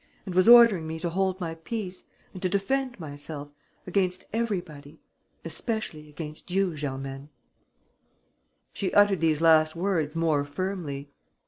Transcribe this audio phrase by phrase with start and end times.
[0.25, 2.05] and was ordering me to hold my peace...
[2.33, 3.49] and to defend myself...
[3.85, 4.99] against everybody...
[5.45, 7.29] especially against you, Germaine."
[8.73, 11.11] She uttered these last words more firmly.